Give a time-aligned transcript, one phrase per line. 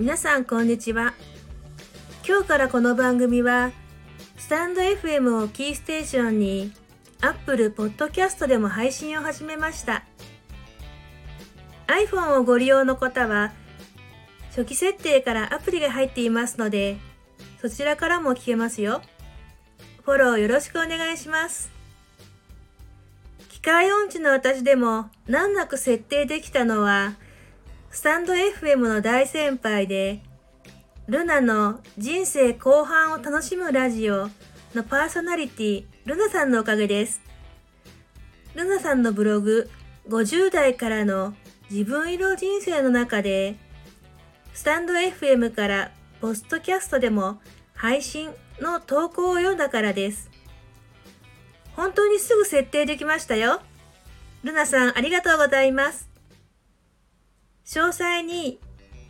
[0.00, 1.12] 皆さんこんにちは。
[2.24, 3.72] 今日からこの番組は、
[4.36, 6.72] スタンド FM をキーステーションに、
[7.20, 10.04] Apple Podcast でも配信を始めました。
[11.88, 13.52] iPhone をご利用の方は、
[14.50, 16.98] 初期設定からアプリが入っていますので、
[17.60, 19.02] そちらからも聞けますよ。
[20.04, 21.72] フォローよろしくお願いします。
[23.48, 27.16] 機械音痴の私でも難なく設定できたのは、
[27.90, 30.20] スタンド FM の大先輩で、
[31.06, 34.28] ルナの人生後半を楽しむラジオ
[34.74, 37.22] のパーソナリティ、ルナさんのおかげです。
[38.54, 39.70] ルナさんのブログ、
[40.08, 41.34] 50代からの
[41.70, 43.56] 自分色人生の中で、
[44.52, 47.40] スタンド FM からポストキャストでも
[47.74, 50.30] 配信の投稿を読んだからです。
[51.74, 53.62] 本当にすぐ設定できましたよ。
[54.42, 56.07] ルナさんありがとうございます。
[57.68, 58.58] 詳細に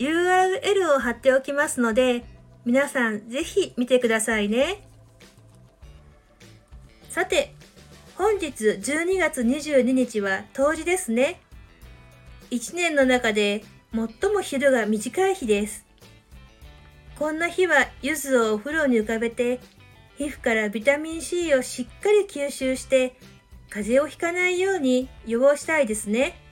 [0.00, 2.24] URL を貼っておきますので、
[2.64, 4.82] 皆さんぜひ見てくださいね。
[7.08, 7.54] さて、
[8.16, 11.40] 本日12月22日は冬至ですね。
[12.50, 15.86] 1年の中で最も昼が短い日です。
[17.16, 19.60] こんな日は柚子をお風呂に浮かべて、
[20.16, 23.14] 皮膚からビタミン C をしっかり吸収して、
[23.70, 26.47] 風邪をひかないように予防したいですね。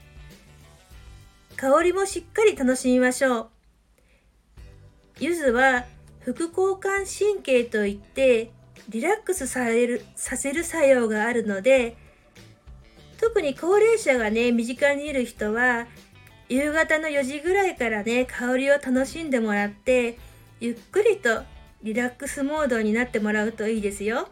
[1.57, 3.49] 香りもしっかり楽しみましょう。
[5.19, 5.85] 柚子は
[6.19, 8.51] 副交感神経といって
[8.89, 11.97] リラックスされるさせる作用があるので
[13.19, 15.87] 特に高齢者がね身近にいる人は
[16.47, 20.19] 夕方の4時ぐらいからね香りを楽しんでもらって
[20.59, 21.41] ゆっくりと
[21.81, 24.29] リラックスモードになってもらうといいですよ。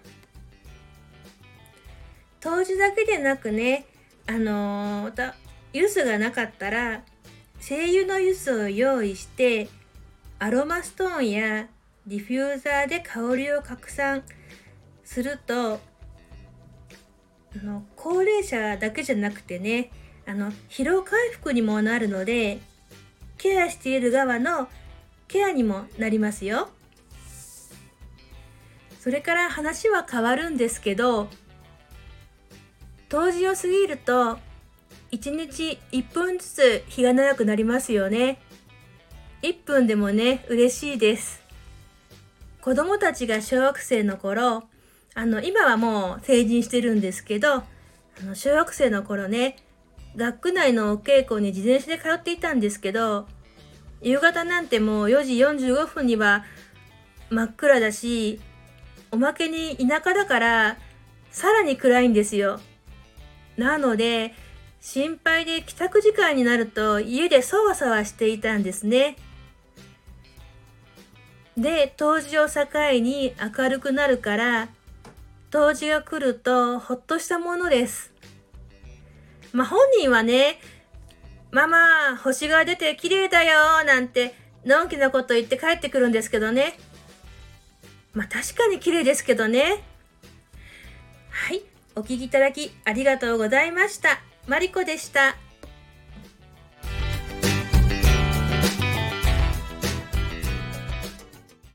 [2.39, 3.87] 当時だけでなくね
[4.27, 5.33] あのー、
[5.73, 7.01] 柚子がなかったら
[7.67, 9.69] 精油の柚子を用意して
[10.37, 11.67] アロマストーンや
[12.05, 14.21] ディフューザーで香りを拡散
[15.03, 15.79] するとあ
[17.63, 19.89] の高齢者だけじゃなくてね
[20.27, 22.59] あの疲労回復にもなるので
[23.39, 24.67] ケアしている側の
[25.27, 26.69] ケアにもなりますよ。
[28.99, 31.29] それから話は変わるんですけど
[33.09, 34.37] 冬至を過ぎると
[35.11, 38.39] 1日1分ずつ日が長くなりますよね。
[39.41, 41.43] 1分でもね、嬉しいです。
[42.61, 44.63] 子供たちが小学生の頃、
[45.13, 47.63] あの、今はもう成人してるんですけど、あ
[48.23, 49.57] の、小学生の頃ね、
[50.15, 53.27] 学区内のお稽古に自転車で通っていたんですけど、
[54.01, 56.45] 夕方なんてもう4時45分には
[57.29, 58.39] 真っ暗だし、
[59.11, 60.77] おまけに田舎だから
[61.31, 62.59] さらに暗いんですよ。
[63.57, 64.33] なので、
[64.85, 69.17] 心配で帰宅時間になると家でそわそわしていたんですね。
[71.57, 72.61] で、冬至を境
[73.01, 74.69] に明るくなるから、
[75.49, 78.13] 冬至が来るとほっとしたものです。
[79.53, 80.59] まあ本人はね、
[81.49, 84.35] ママ、星が出て綺麗だよなんて、
[84.65, 86.77] のんきなこと言って帰ってくるんですけどね。
[88.13, 89.83] まあ確かに綺麗ですけどね。
[91.31, 91.63] はい、
[91.95, 94.34] お聴きいただきありがとうございました。
[94.47, 95.44] マリコでした。